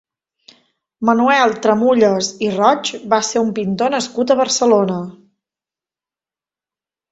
[1.09, 4.99] Manuel Tramulles i Roig va ser un pintor nascut a Barcelona.